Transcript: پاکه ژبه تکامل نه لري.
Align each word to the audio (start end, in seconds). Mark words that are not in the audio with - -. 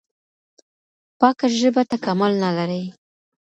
پاکه 1.19 1.47
ژبه 1.59 1.81
تکامل 1.91 2.31
نه 2.43 2.49
لري. 2.57 2.83